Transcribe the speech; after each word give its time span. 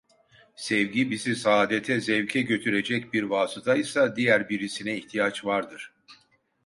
Sevgi 0.55 1.11
bizi 1.11 1.35
saadete, 1.35 1.99
zevke 2.01 2.41
götürecek 2.41 3.13
bir 3.13 3.23
vasıtaysa 3.23 4.15
diğer 4.15 4.49
birisine 4.49 4.97
ihtiyaç 4.97 5.45
vardır. 5.45 5.93